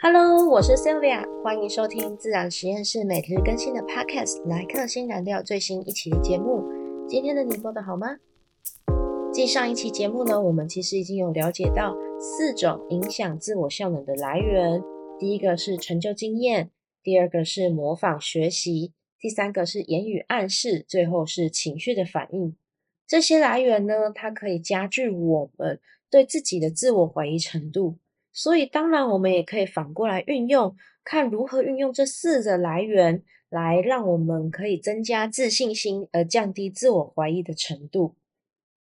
[0.00, 6.62] Hello，我是 Sylvia，欢迎收听自然实验室每日更新的 Podcast《来克新燃料》最新一期的节目。
[7.08, 8.16] 今天的你过得好吗？
[9.32, 14.80] 继上一期节目呢，我们其实已经有了解到四种影响自我效能的来源。
[15.18, 16.70] 第一个是成就经验，
[17.02, 22.54] 第二个是模仿学习，第三个是言语暗示，最后是情绪的反应。
[23.04, 27.96] 这些来源呢，它可以加剧我们对自己的自我怀疑程度。
[28.40, 38.14] 所以，当然我们也可以反过来运用，看如何运用这四个来源，来让我们可以增加自信心，而降低自我怀疑的程度。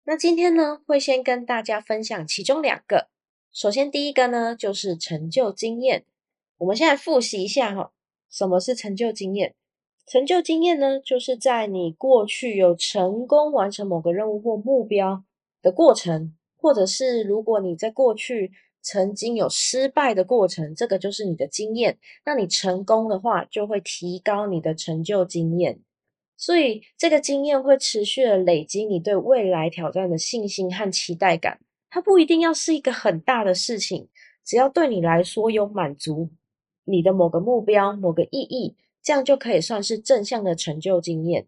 [0.04, 3.08] 那今天呢，会先跟大家分享其中两个。
[3.52, 6.04] 首先，第一个呢，就是成就经验。
[6.58, 7.90] 我们现在复习一下哈，
[8.30, 9.56] 什么是成就经验？
[10.06, 15.24] 成就经验呢，就是在你过去有成功完成某个任务或目标
[15.60, 21.98] 的过程，或者是如果你在过去曾经有失败的过程，这个就是你的经验。
[22.24, 25.80] 那你成功的话，就会提高你的成就经验。
[26.36, 31.60] 所以这个经验会持续的累积你对未来挑战的信心和期待感。
[31.90, 34.08] 它不一定要是一个很大的事情，
[34.44, 36.30] 只要对你来说有满足。
[36.84, 41.46] 你的某个目标、某个意义，这样就可以算是正向的成就经验。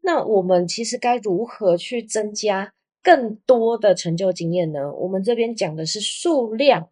[0.00, 4.90] 那我们其实该如何去增加更多的成就经验呢？
[4.94, 6.88] 我们这边讲的是数量。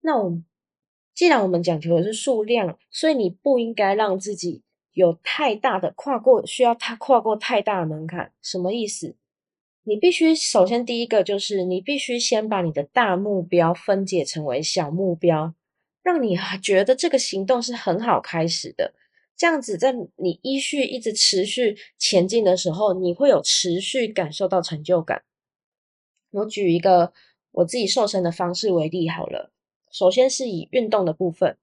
[0.00, 0.40] 那我
[1.12, 4.62] 既然我们讲求的是数量，所以你不应该让自己
[4.92, 8.32] 有太大的跨过，需要他跨过太大的门槛。
[8.40, 9.16] 什么意思？
[9.82, 15.54] 你必须首先第一个就是你必须先把你的大目标分解成为小目标。
[16.02, 18.92] 让你觉得这个行动是很好开始的，
[19.36, 25.24] 这样子在你依序一直持续前进的时候，你会有持续感受到成就感。
[26.30, 27.12] 我举一个
[27.52, 29.52] 我自己瘦身的方式为例好了，
[29.92, 31.56] 首先是以运动的部分，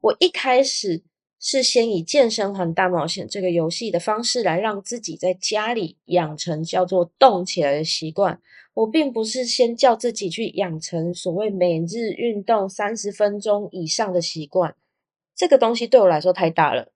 [0.00, 1.02] 我一开始
[1.40, 8.40] 是先以健身环大冒险这个游戏的方式来让自己在家里养成叫做动起来的习惯。
[8.74, 14.76] 我并不是先叫自己去养成所谓每日运动三十分钟以上的习惯，
[15.34, 16.91] 这个东西对我来说太大了，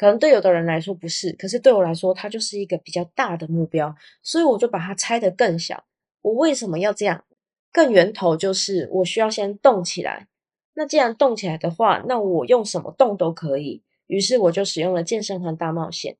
[0.00, 5.84] 可能对有的人来说不是，可是对我来说，它就是一个比较大的目标，所以我就把它拆得更小。
[6.22, 7.26] 我为什么要这样？
[7.70, 10.28] 更源头就是我需要先动起来。
[10.72, 13.82] 那既然动起来的话，那我用什么动都可以。
[14.06, 16.16] 于是我就使用了健身环大冒险。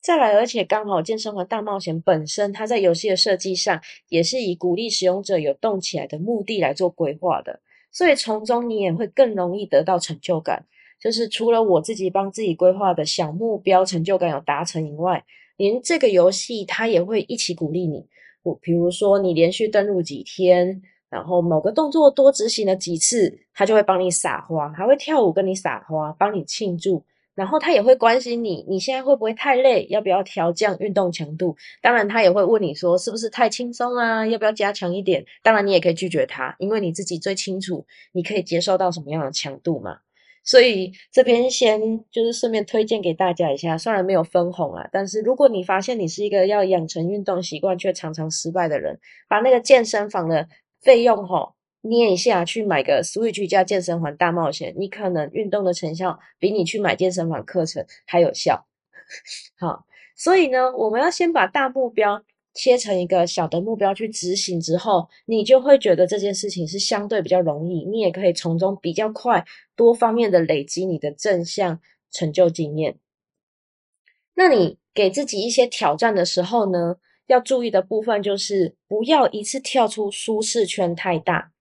[0.00, 7.58] 再来，而且刚好健身环大冒险本身，它在游戏的设计上也是以鼓励使用者有动起来的目的来做规划的，
[7.90, 10.66] 所以从中你也会更容易得到成就感。
[11.00, 15.24] 就是除了我自己帮自己规划的小目标成就感有达成以外，
[15.56, 18.06] 连这个游戏它也会一起鼓励你。
[18.42, 27.04] 我比如说你连续登录几天，然后某个动作多执行了几次，它就会帮你撒花，还会跳舞跟你撒花，帮你庆祝。
[27.34, 29.86] 然后他也会关心你，你现在会不会太累？
[29.90, 31.54] 要不要调降运动强度？
[31.82, 34.26] 当然，他也会问你说是不是太轻松啊？
[34.26, 35.22] 要不要加强一点？
[35.42, 39.98] 当然，你也可以拒绝他，因为你自己最清楚你可以接受到什么样的强度嘛。
[40.46, 48.98] 所以这边先就是顺便推荐给大家一下，虽然没有分红啊，但是如果你发现你是一个要养成运动习惯却常常失败的人，
[49.28, 50.48] 把那个健身房的
[50.80, 51.54] 费用吼。
[51.82, 58.66] 捏一下去买个 Switch 加健身环大冒险，你可能运动的成效比你去买健身房课程还有效。
[59.56, 59.86] 好，
[60.16, 62.24] 所以呢，我们要先把大目标
[62.56, 69.44] 切成一个小的目标去执行之后，你就会觉得这件事情是相对比较容易，你也可以从中比较快、
[69.76, 71.78] 多方面的累积你的正向
[72.10, 72.98] 成就经验。
[74.34, 76.96] 那你给自己一些挑战的时候呢，
[77.26, 81.52] 要注意的部分就是不要一次跳出舒适圈太大。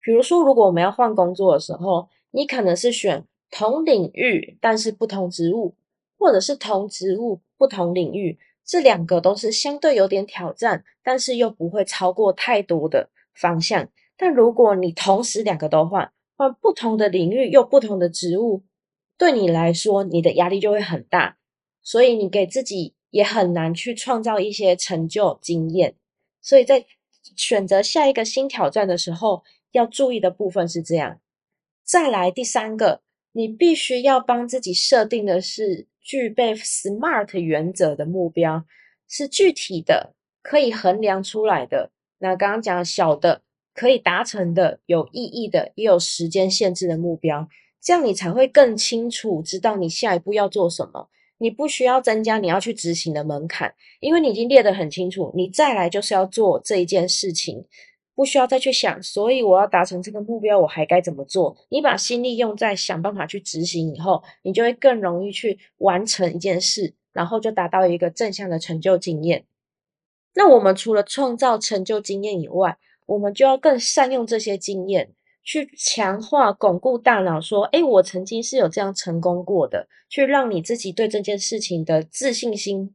[0.00, 5.74] 比如说，如果我们要换工作的时候，你可能是选同领域但是不同职务，
[6.18, 13.88] 或者是同职务不同领域，这两个都是相对有点挑战，但是又不会超过太多的方向。
[14.16, 18.62] 但如果你同时两个都换，换不同的领域又不同的职务，
[19.18, 21.36] 对你来说，你的压力就会很大，
[21.82, 25.96] 所以你给自己也很难去创造一些成就经验。
[26.40, 26.86] 所以在
[27.36, 29.42] 选择下一个新挑战的时候，
[29.72, 31.20] 要注意的部分是这样，
[31.84, 33.02] 再来第三个，
[33.32, 38.64] 你必须要帮自己设定的是具备 SMART 原则的目标，
[39.08, 41.90] 是具体的、可以衡量出来的。
[42.18, 43.42] 那刚刚讲小的、
[43.74, 47.48] 可以达成的、有意义的、也有时间限制的目标，
[47.82, 51.08] 这样你才会更清楚知道你下一步要做什么。
[51.38, 57.66] 你不需要增加你要去执行的门槛，因为你已经列得很清楚，你再来就是要做这一件事情。
[58.14, 61.56] 不需要再去想，所以我要达成这个目标，我还该怎么做？
[61.68, 69.46] 你把心力用在想办法去执行以后，你就会更容易去完成一件事，然后就达到一个正向的成就经验。
[70.34, 75.12] 那我们除了创造成就经验以外，我们就要更善用这些经验，
[75.42, 82.94] 去强化、巩固大脑，说：“诶，我曾经是有这样成功过的。”去让你自己对这件事情的自信心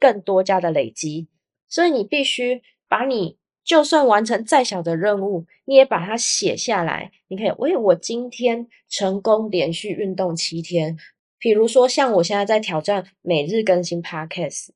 [0.00, 1.28] 更多加的累积。
[1.68, 3.36] 所以你必须把你。
[3.66, 7.10] 就算完成再小的任务，你也把它写下来。
[7.26, 10.96] 你可以，喂，我今天成功连续运动七天。
[11.36, 14.68] 比如说，像我现在在挑战每日更新 Podcast，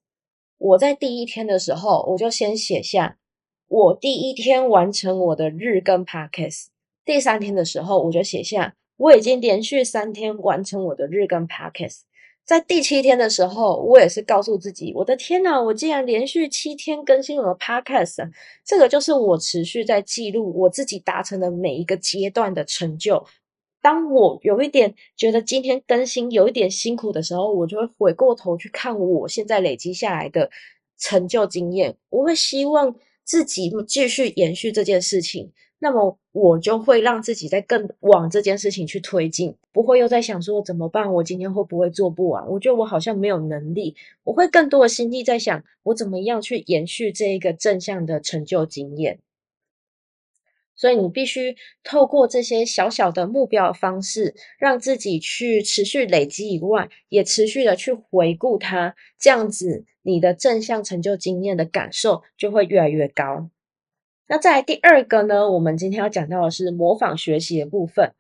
[0.59, 3.17] 我在第一天的时候，我就先写下
[3.69, 6.67] 我第一天完成我的日更 Podcast。
[7.05, 12.01] 第三天的时候，我就写下我已经连续三天完成我的日更 Podcast。
[12.51, 18.29] 在第七天的时候，我也是告诉自己：“我的天呐，我竟然连续七天更新我的 Podcast！”
[18.67, 23.25] 这个就是我持续在记录我自己达成的每一个阶段的成就。
[23.81, 30.51] 当我有一点觉得今天更新有一点辛苦的时候，我就会回过头去看我现在累积下来的
[30.99, 31.97] 成就经验。
[32.09, 32.93] 我会希望
[33.23, 35.53] 自己继续延续这件事情。
[35.83, 41.11] 那么我就会让自己在更往这件事情去推进，不会又在想说怎么办？
[41.15, 42.47] 我今天会不会做不完？
[42.49, 43.97] 我觉得我好像没有能力。
[44.25, 49.21] 我会更多的心力在想我怎么样去延续这一个正向的成就经验。
[50.77, 63.49] 所以你必须透过这些小小的目标方式，让自己去持续累积以外，也持续的去回顾它，这样子你的正向成就经验的感受就会越来越高。
[64.31, 68.13] 那在第二个呢，我们今天要讲到的是模仿学习的部分。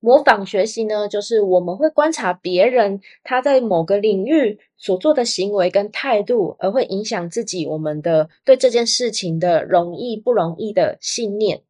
[0.00, 11.62] 模仿学习呢，就是我们会观察别人他在某个领域所做的行为跟态度，而会影响自己我们的对这件事情的容易不容易的信念。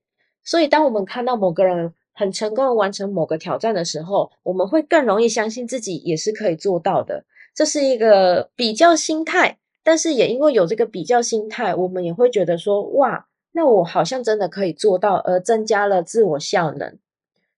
[0.42, 7.24] 所以，当我们看到某个人很成功的完成某个挑战的时候，我们会更容易相信自己也是可以做到的。
[7.54, 13.28] 这是一个比较心态，但是也因为有这个比较心态，我们也会觉得说，哇。
[13.56, 16.98] 那我好像真的可以做到，而增加了自我效能。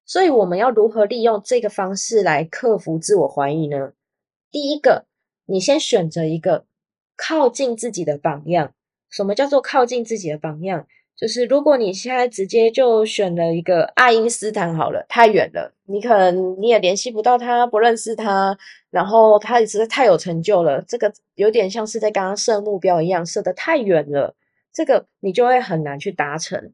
[0.07, 3.95] 所以我们要如何利用这个方式来克服自我怀疑呢？
[4.53, 5.07] 第一个，
[5.47, 6.67] 你先选择一个
[7.17, 8.73] 靠近自己的榜样。
[9.11, 10.87] 什么叫做靠近自己的榜样？
[11.17, 18.57] 就是如果你现在直接就选了一个爱因斯坦好了，太远了，你可能你也联系不到他，不认识他，
[18.91, 24.37] 然后他也实在太有成就了，这个有点像是在刚刚设目标一样，设得太远了。
[24.79, 26.73] 这个你就会很难去达成，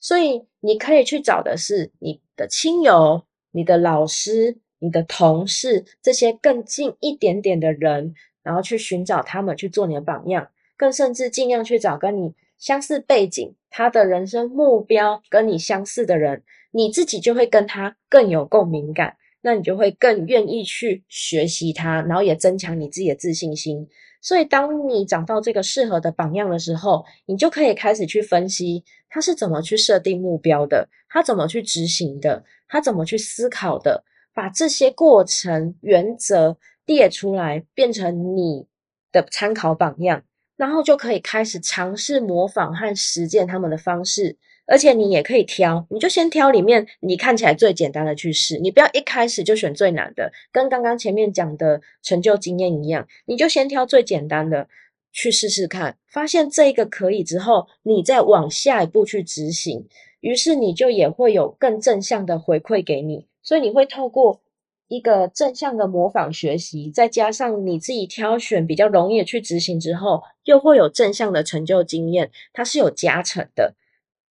[0.00, 3.22] 所以你可以去找的是你的亲友、
[3.52, 23.86] 你的老师、你的同事这些更近一点点的人，然后去寻找他们去做你的榜样，更甚至尽量去找跟你相似背景、他的人生目标跟你相似的人，你自己就会跟他更有共鸣感，那你就会更愿意去学习他，然后也增强你自己的自信心。
[24.20, 34.02] 所以，当你找到这个适合的榜样的时候，你就可以开始去分析他是怎么去设定目标的，他怎么去执行的，他怎么去思考的，
[34.34, 38.66] 把这些过程原则列出来，变成你
[39.12, 40.24] 的参考榜样，
[40.56, 44.38] 然后就可以开始尝试模仿和实践他们的方式。
[44.66, 54.68] 而且你也可以挑，你就先挑里面你看起来最简单的去试，你不要一开始就选最难的，跟刚刚前面讲的成就经验一样，你就先挑最简单的
[55.12, 59.86] 去试试看，发现这个可以之后，你再往下一步去执行，
[60.20, 64.40] 于是你就也会有更正向的回馈给你，所以你会透过
[64.88, 73.76] 一个正向的模仿学习，再加上你自己挑选比较容易的去执行之后，又会有正向的成就经验，它是有加成的。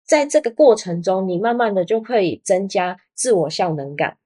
[0.07, 4.17] 在这个过程中，你慢慢的就可以增加自我效能感。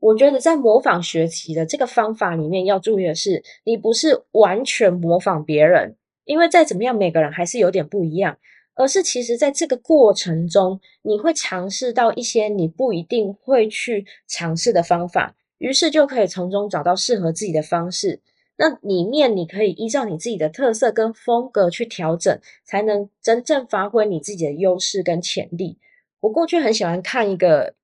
[0.00, 8.36] 我觉得在模仿学习的这个方法里面，要注意的是，你不是完全模仿别人，因为再怎么样，每个人还是有点不一样。
[8.74, 18.20] 而是其实在这个过程中，你会尝试到一些你不一定会去尝试的方法，于是就可以从中找到适合自己的方式。
[18.58, 25.78] 那里面你可以依照你自己的特色跟风格去调整，才能真正发挥你自己的优势跟潜力。
[26.20, 27.74] 我过去很喜欢看一个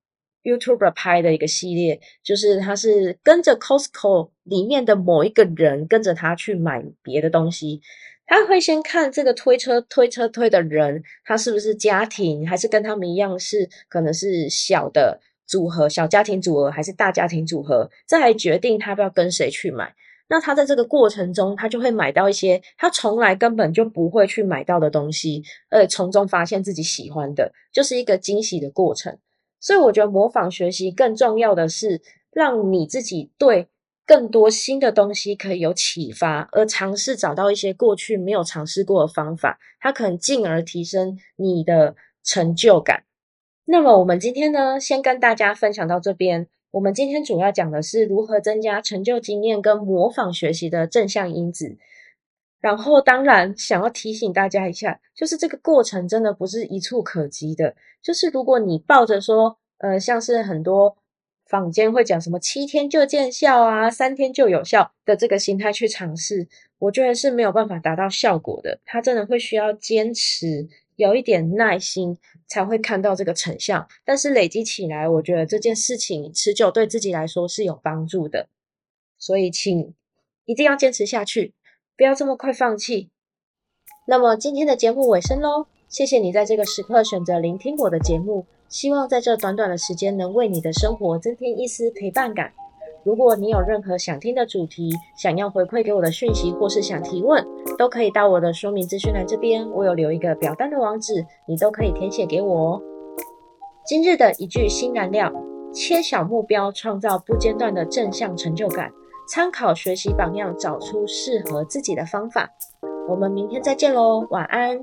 [0.42, 7.82] YouTuber 拍的一个系列，就是他是跟着 Costco 里面的某一个人跟着他去买别的东西，
[8.26, 19.94] 他会先看这个推车推车推的人，他是不是家庭，还是跟他们一样是可能是小的组合小家庭组合，还是大家庭组合，再来决定他要不要跟谁去买。
[20.32, 29.18] 那他在这个过程中，他就会买到一些他从来根本就不会去买到的东西，而从中发现自己喜欢的，就是一个惊喜的过程。
[29.60, 32.00] 所以我觉得模仿学习更重要的是，
[32.32, 33.68] 让你自己对
[34.06, 43.04] 更多新的东西可以有启发，而尝试找到一些过去没有尝试过的方法，它可能进而提升你的成就感。
[43.66, 46.48] 那么我们今天呢，先跟大家分享到这边。
[46.72, 51.76] 我们今天主要讲的是如何增加成就经验跟模仿学习的正向因子。
[52.62, 57.76] 然后，当然想要提醒大家一下，就是这个过程真的不是一触可及的。
[58.00, 60.96] 就是如果你抱着说，呃，像是很多
[61.44, 66.48] 坊间会讲什么七天就见效啊，三天就有效的这个心态去尝试，
[66.78, 68.80] 我觉得是没有办法达到效果的。
[68.86, 70.68] 它真的会需要坚持。
[70.96, 72.16] 有一点耐心
[72.52, 78.50] 才会看到这个成效，但是累积起来，我觉得这件事情持久对自己来说是有帮助的，
[79.18, 79.94] 所以请
[80.44, 81.54] 一定要坚持下去，
[81.96, 83.08] 不要这么快放弃。
[84.06, 92.52] 那么今天的节目尾声喽，谢谢你在这个时刻选择聆听我的节目，希望在这短短的时间能为你的生活增添一丝陪伴感。
[93.04, 97.44] 如果你有任何想听的主题，想要回馈给我的讯息，或是想提问，
[97.76, 102.82] 都可以到我的说明资讯栏这边，我有留一个表单的网址，你都可以填写给我哦。
[103.84, 105.32] 今日的一句新燃料：
[105.72, 108.90] 切小目标，创造不间断的正向成就感。
[109.28, 112.48] 参考学习榜样，找出适合自己的方法。
[113.08, 114.78] 我们明天再见喽，晚安。